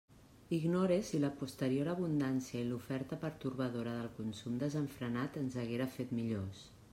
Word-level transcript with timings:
Ignore 0.55 0.95
si 1.09 1.19
la 1.25 1.29
posterior 1.41 1.91
abundància 1.91 2.63
i 2.63 2.63
l'oferta 2.71 3.19
pertorbadora 3.25 3.93
del 3.99 4.09
consum 4.17 4.57
desenfrenat 4.65 5.39
ens 5.43 5.59
haguera 5.65 5.89
fet 5.99 6.17
millors. 6.23 6.65